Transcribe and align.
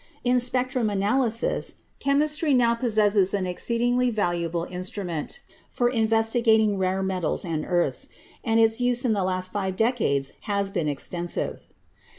In 0.23 0.39
spectrum 0.39 0.89
analysis, 0.89 1.75
chemistry 1.99 2.55
now 2.55 2.73
possesses 2.73 3.35
an 3.35 3.45
ex 3.45 3.63
ceedingly 3.69 4.11
valuable 4.11 4.63
instrument 4.63 5.41
for 5.69 5.89
investigating 5.89 6.79
rare 6.79 7.03
metals 7.03 7.45
and 7.45 7.63
earths, 7.67 8.09
and 8.43 8.59
its 8.59 8.81
use 8.81 9.05
in 9.05 9.13
the 9.13 9.23
last 9.23 9.51
five 9.51 9.75
decades 9.75 10.33
has 10.45 10.71
been 10.71 10.87
extensive. 10.87 11.67